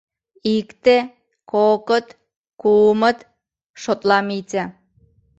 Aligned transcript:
—Икте... 0.57 0.97
кокыт... 1.51 2.07
кумыт...— 2.61 3.19
шотла 3.81 4.19
Митя. 4.27 4.65